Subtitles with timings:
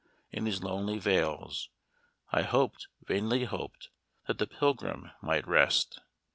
[0.31, 1.69] in these lonely vales,
[2.31, 3.89] I hoped, vainly hoped,
[4.25, 5.99] that the pilgrim might rest.